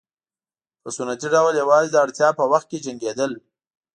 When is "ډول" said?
1.33-1.53